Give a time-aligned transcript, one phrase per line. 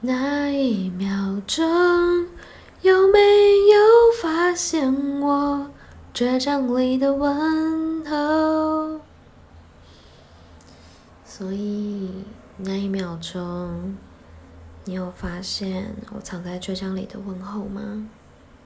[0.00, 2.26] 那一秒钟
[2.82, 5.68] 有没有发现我？
[6.14, 9.00] 倔强里的问候
[11.24, 12.10] 所以
[12.56, 13.96] 那一秒钟
[14.84, 18.08] 你有发现我藏在倔强里的问候吗？